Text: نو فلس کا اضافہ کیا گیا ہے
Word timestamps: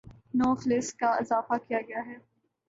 نو 0.33 0.47
فلس 0.55 0.87
کا 0.93 1.09
اضافہ 1.13 1.53
کیا 1.67 1.79
گیا 1.87 2.01
ہے 2.05 2.17